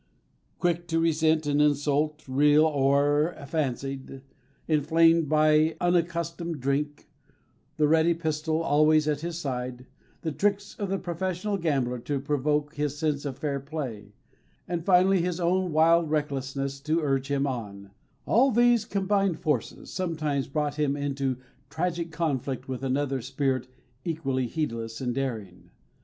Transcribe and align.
Quick 0.57 0.87
to 0.87 0.99
resent 0.99 1.45
an 1.45 1.61
insult 1.61 2.23
real 2.27 2.65
or 2.65 3.35
fancied, 3.47 4.23
inflamed 4.67 5.29
by 5.29 5.77
unaccustomed 5.79 6.59
drink, 6.59 7.07
the 7.77 7.87
ready 7.87 8.15
pistol 8.15 8.63
always 8.63 9.07
at 9.07 9.21
his 9.21 9.37
side, 9.37 9.85
the 10.21 10.31
tricks 10.31 10.75
of 10.79 10.89
the 10.89 10.97
professional 10.97 11.55
gambler 11.55 11.99
to 11.99 12.19
provoke 12.19 12.73
his 12.73 12.97
sense 12.97 13.25
of 13.25 13.37
fair 13.37 13.59
play, 13.59 14.11
and 14.67 14.85
finally 14.85 15.21
his 15.21 15.39
own 15.39 15.71
wild 15.71 16.09
recklessness 16.09 16.79
to 16.79 17.01
urge 17.01 17.27
him 17.27 17.45
on, 17.45 17.91
all 18.25 18.49
these 18.49 18.85
combined 18.85 19.39
forces 19.39 19.91
sometimes 19.91 20.47
brought 20.47 20.79
him 20.79 20.97
into 20.97 21.37
tragic 21.69 22.11
conflict 22.11 22.67
with 22.67 22.83
another 22.83 23.21
spirit 23.21 23.67
equally 24.03 24.47
heedless 24.47 24.99
and 24.99 25.13
daring. 25.13 25.69